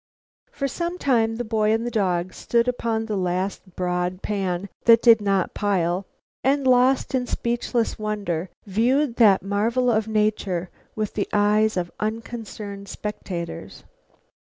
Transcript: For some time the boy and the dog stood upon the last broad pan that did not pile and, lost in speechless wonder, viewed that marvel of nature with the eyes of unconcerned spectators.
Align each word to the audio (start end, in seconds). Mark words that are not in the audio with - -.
For 0.51 0.67
some 0.67 0.97
time 0.97 1.35
the 1.35 1.43
boy 1.43 1.69
and 1.71 1.85
the 1.85 1.91
dog 1.91 2.33
stood 2.33 2.67
upon 2.67 3.05
the 3.05 3.15
last 3.15 3.75
broad 3.75 4.23
pan 4.23 4.67
that 4.85 5.03
did 5.03 5.21
not 5.21 5.53
pile 5.53 6.07
and, 6.43 6.65
lost 6.65 7.13
in 7.13 7.27
speechless 7.27 7.99
wonder, 7.99 8.49
viewed 8.65 9.17
that 9.17 9.43
marvel 9.43 9.91
of 9.91 10.07
nature 10.07 10.71
with 10.95 11.13
the 11.13 11.29
eyes 11.31 11.77
of 11.77 11.91
unconcerned 11.99 12.89
spectators. 12.89 13.83